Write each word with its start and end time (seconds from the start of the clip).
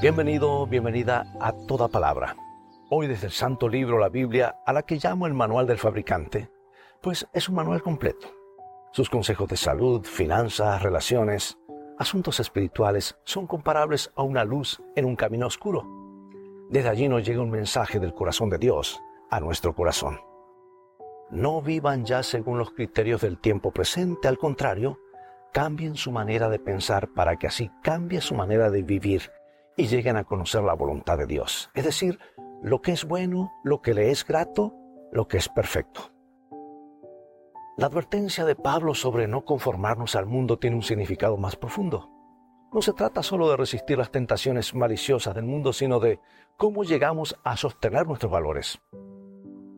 Bienvenido, 0.00 0.66
bienvenida 0.66 1.26
a 1.40 1.52
toda 1.52 1.88
palabra. 1.88 2.34
Hoy 2.88 3.06
desde 3.06 3.26
el 3.26 3.32
Santo 3.32 3.68
Libro, 3.68 3.98
la 3.98 4.08
Biblia, 4.08 4.56
a 4.64 4.72
la 4.72 4.82
que 4.82 4.96
llamo 4.96 5.26
el 5.26 5.34
Manual 5.34 5.66
del 5.66 5.76
Fabricante, 5.76 6.50
pues 7.02 7.28
es 7.34 7.50
un 7.50 7.56
manual 7.56 7.82
completo. 7.82 8.28
Sus 8.92 9.10
consejos 9.10 9.46
de 9.50 9.58
salud, 9.58 10.02
finanzas, 10.06 10.82
relaciones, 10.82 11.58
asuntos 11.98 12.40
espirituales 12.40 13.18
son 13.24 13.46
comparables 13.46 14.10
a 14.16 14.22
una 14.22 14.42
luz 14.42 14.80
en 14.96 15.04
un 15.04 15.16
camino 15.16 15.46
oscuro. 15.46 15.84
Desde 16.70 16.88
allí 16.88 17.06
nos 17.06 17.22
llega 17.22 17.42
un 17.42 17.50
mensaje 17.50 18.00
del 18.00 18.14
corazón 18.14 18.48
de 18.48 18.56
Dios 18.56 18.98
a 19.28 19.38
nuestro 19.38 19.74
corazón. 19.74 20.18
No 21.30 21.60
vivan 21.60 22.06
ya 22.06 22.22
según 22.22 22.56
los 22.56 22.70
criterios 22.70 23.20
del 23.20 23.38
tiempo 23.38 23.70
presente, 23.70 24.28
al 24.28 24.38
contrario, 24.38 24.98
cambien 25.52 25.96
su 25.96 26.10
manera 26.10 26.48
de 26.48 26.58
pensar 26.58 27.08
para 27.12 27.36
que 27.36 27.48
así 27.48 27.70
cambie 27.82 28.22
su 28.22 28.34
manera 28.34 28.70
de 28.70 28.82
vivir 28.82 29.30
y 29.80 29.86
lleguen 29.86 30.18
a 30.18 30.24
conocer 30.24 30.62
la 30.62 30.74
voluntad 30.74 31.16
de 31.16 31.26
Dios, 31.26 31.70
es 31.74 31.84
decir, 31.84 32.18
lo 32.62 32.82
que 32.82 32.92
es 32.92 33.06
bueno, 33.06 33.50
lo 33.64 33.80
que 33.80 33.94
le 33.94 34.10
es 34.10 34.26
grato, 34.26 34.74
lo 35.10 35.26
que 35.26 35.38
es 35.38 35.48
perfecto. 35.48 36.12
La 37.78 37.86
advertencia 37.86 38.44
de 38.44 38.56
Pablo 38.56 38.94
sobre 38.94 39.26
no 39.26 39.46
conformarnos 39.46 40.16
al 40.16 40.26
mundo 40.26 40.58
tiene 40.58 40.76
un 40.76 40.82
significado 40.82 41.38
más 41.38 41.56
profundo. 41.56 42.10
No 42.70 42.82
se 42.82 42.92
trata 42.92 43.22
solo 43.22 43.48
de 43.48 43.56
resistir 43.56 43.96
las 43.96 44.10
tentaciones 44.10 44.74
maliciosas 44.74 45.34
del 45.34 45.46
mundo, 45.46 45.72
sino 45.72 45.98
de 45.98 46.20
cómo 46.58 46.84
llegamos 46.84 47.34
a 47.42 47.56
sostener 47.56 48.06
nuestros 48.06 48.30
valores. 48.30 48.82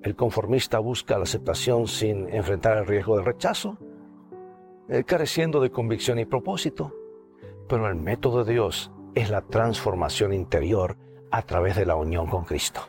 El 0.02 0.16
conformista 0.16 0.80
busca 0.80 1.16
la 1.16 1.22
aceptación 1.22 1.86
sin 1.86 2.28
enfrentar 2.28 2.76
el 2.76 2.86
riesgo 2.86 3.14
del 3.14 3.24
rechazo, 3.24 3.78
eh, 4.88 5.04
careciendo 5.04 5.60
de 5.60 5.70
convicción 5.70 6.18
y 6.18 6.24
propósito, 6.24 6.92
pero 7.68 7.86
el 7.86 7.94
método 7.94 8.42
de 8.42 8.54
Dios 8.54 8.90
es 9.14 9.30
la 9.30 9.42
transformación 9.42 10.32
interior 10.32 10.96
a 11.30 11.42
través 11.42 11.76
de 11.76 11.86
la 11.86 11.96
unión 11.96 12.26
con 12.28 12.44
Cristo. 12.44 12.80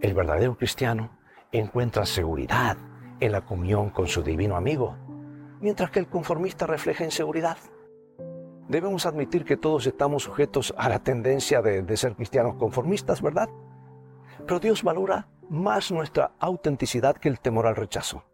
El 0.00 0.14
verdadero 0.14 0.56
cristiano 0.56 1.18
encuentra 1.52 2.06
seguridad 2.06 2.76
en 3.20 3.32
la 3.32 3.44
comunión 3.44 3.90
con 3.90 4.06
su 4.06 4.22
divino 4.22 4.56
amigo, 4.56 4.96
mientras 5.60 5.90
que 5.90 5.98
el 5.98 6.08
conformista 6.08 6.66
refleja 6.66 7.04
inseguridad. 7.04 7.58
Debemos 8.68 9.04
admitir 9.04 9.44
que 9.44 9.56
todos 9.56 9.86
estamos 9.86 10.22
sujetos 10.22 10.74
a 10.76 10.88
la 10.88 11.00
tendencia 11.00 11.60
de, 11.60 11.82
de 11.82 11.96
ser 11.96 12.14
cristianos 12.14 12.54
conformistas, 12.56 13.20
¿verdad? 13.20 13.48
Pero 14.46 14.60
Dios 14.60 14.82
valora 14.82 15.28
más 15.48 15.90
nuestra 15.90 16.32
autenticidad 16.38 17.16
que 17.16 17.28
el 17.28 17.40
temor 17.40 17.66
al 17.66 17.76
rechazo. 17.76 18.24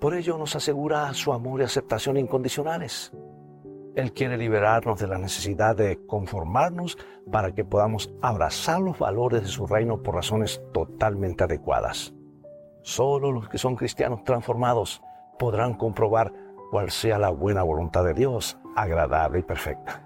Por 0.00 0.14
ello 0.14 0.36
nos 0.36 0.54
asegura 0.54 1.12
su 1.14 1.32
amor 1.32 1.60
y 1.60 1.64
aceptación 1.64 2.18
incondicionales. 2.18 3.12
Él 3.96 4.12
quiere 4.12 4.36
liberarnos 4.36 5.00
de 5.00 5.06
la 5.06 5.16
necesidad 5.16 5.74
de 5.74 6.04
conformarnos 6.06 6.98
para 7.32 7.52
que 7.52 7.64
podamos 7.64 8.12
abrazar 8.20 8.78
los 8.78 8.98
valores 8.98 9.40
de 9.40 9.48
su 9.48 9.66
reino 9.66 10.02
por 10.02 10.14
razones 10.14 10.60
totalmente 10.74 11.44
adecuadas. 11.44 12.12
Solo 12.82 13.32
los 13.32 13.48
que 13.48 13.56
son 13.56 13.74
cristianos 13.74 14.22
transformados 14.22 15.02
podrán 15.38 15.72
comprobar 15.72 16.30
cuál 16.70 16.90
sea 16.90 17.18
la 17.18 17.30
buena 17.30 17.62
voluntad 17.62 18.04
de 18.04 18.12
Dios, 18.12 18.58
agradable 18.76 19.38
y 19.38 19.42
perfecta. 19.42 20.02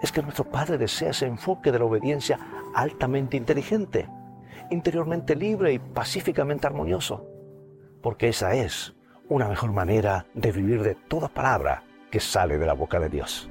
Es 0.00 0.12
que 0.12 0.22
nuestro 0.22 0.44
Padre 0.44 0.78
desea 0.78 1.10
ese 1.10 1.26
enfoque 1.26 1.72
de 1.72 1.80
la 1.80 1.86
obediencia 1.86 2.38
altamente 2.72 3.36
inteligente, 3.36 4.08
interiormente 4.70 5.34
libre 5.34 5.72
y 5.72 5.80
pacíficamente 5.80 6.68
armonioso, 6.68 7.26
porque 8.00 8.28
esa 8.28 8.54
es 8.54 8.94
una 9.28 9.48
mejor 9.48 9.72
manera 9.72 10.26
de 10.34 10.52
vivir 10.52 10.84
de 10.84 10.94
toda 10.94 11.26
palabra 11.26 11.82
que 12.10 12.20
sale 12.20 12.58
de 12.58 12.66
la 12.66 12.74
boca 12.74 12.98
de 13.00 13.08
Dios. 13.08 13.48